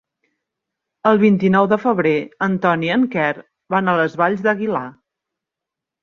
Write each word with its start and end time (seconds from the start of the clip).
El 1.09 1.19
vint-i-nou 1.23 1.67
de 1.73 1.77
febrer 1.83 2.13
en 2.45 2.55
Ton 2.63 2.85
i 2.85 2.89
en 2.95 3.03
Quer 3.15 3.27
van 3.75 3.91
a 3.91 3.95
les 3.99 4.15
Valls 4.23 4.41
d'Aguilar. 4.47 4.83